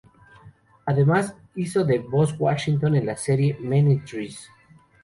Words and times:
Además 0.87 1.35
hizo 1.53 1.83
de 1.85 1.99
Buzz 1.99 2.33
Washington 2.39 2.95
en 2.95 3.05
la 3.05 3.15
serie 3.15 3.57
"Men 3.61 3.91
in 3.91 4.03
Trees". 4.03 4.49